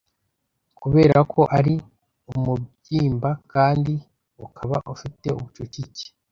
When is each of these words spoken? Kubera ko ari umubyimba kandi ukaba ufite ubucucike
Kubera 0.79 1.17
ko 1.31 1.41
ari 1.57 1.73
umubyimba 2.31 3.29
kandi 3.53 3.93
ukaba 4.45 4.77
ufite 4.93 5.27
ubucucike 5.37 6.05